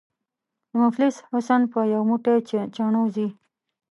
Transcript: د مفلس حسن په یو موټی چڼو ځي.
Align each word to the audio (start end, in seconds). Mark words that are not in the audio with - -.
د 0.69 0.71
مفلس 0.83 1.15
حسن 1.31 1.61
په 1.71 1.79
یو 1.93 2.01
موټی 2.09 2.37
چڼو 2.75 3.03
ځي. 3.15 3.27